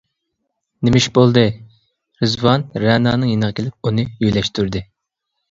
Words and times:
-نېمە 0.43 1.01
ئىش 1.01 1.07
بولدى؟ 1.17 1.43
رىزۋان 2.23 2.65
رەنانىڭ 2.85 3.27
يېنىغا 3.35 3.59
كېلىپ 3.61 3.91
ئۇنى 3.93 4.09
يۆلەشتۈردى. 4.27 4.85